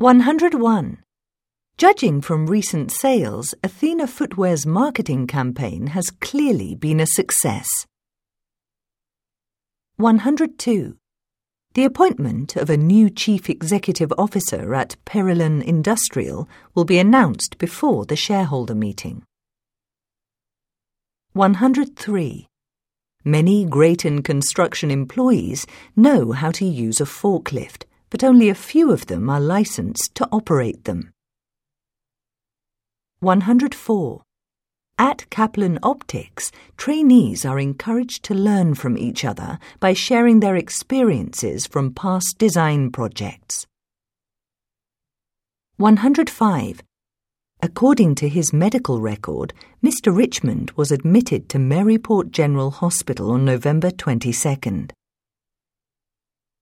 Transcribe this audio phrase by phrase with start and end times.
[0.00, 0.98] 101.
[1.76, 7.66] Judging from recent sales, Athena Footwear's marketing campaign has clearly been a success.
[9.96, 10.96] 102.
[11.74, 18.04] The appointment of a new chief executive officer at Perilon Industrial will be announced before
[18.04, 19.24] the shareholder meeting.
[21.32, 22.46] 103.
[23.24, 29.06] Many Grayton construction employees know how to use a forklift, but only a few of
[29.06, 31.12] them are licensed to operate them.
[33.20, 34.22] 104.
[35.00, 41.66] At Kaplan Optics, trainees are encouraged to learn from each other by sharing their experiences
[41.66, 43.66] from past design projects.
[45.76, 46.82] 105.
[47.60, 49.52] According to his medical record,
[49.84, 50.16] Mr.
[50.16, 54.90] Richmond was admitted to Maryport General Hospital on November 22nd.